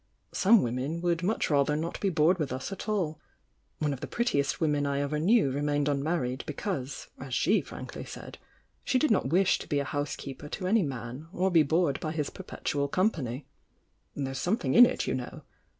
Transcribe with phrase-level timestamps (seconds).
[0.33, 3.19] Some women would much rather not be bored with us at all.
[3.77, 8.39] One of the prettiest women I ever knew remained unmarried because, as she frankly said,
[8.83, 12.13] she did not wish to be a housekeeper to any man or be bored by
[12.13, 13.45] his perpetual company.
[14.15, 15.43] 1 here s something in it, you know